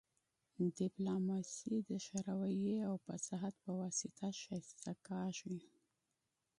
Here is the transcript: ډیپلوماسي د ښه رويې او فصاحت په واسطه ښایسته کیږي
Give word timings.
ډیپلوماسي 0.79 1.75
د 1.89 1.91
ښه 2.05 2.19
رويې 2.27 2.77
او 2.89 2.95
فصاحت 3.05 3.55
په 3.63 3.71
واسطه 3.79 4.25
ښایسته 4.41 4.91
کیږي 5.05 5.59